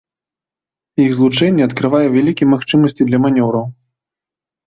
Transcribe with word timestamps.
Іх 1.03 1.11
злучэнне 1.17 1.63
адкрывае 1.67 2.01
вялікія 2.15 2.47
магчымасці 2.55 3.01
для 3.09 3.17
манеўраў. 3.27 3.65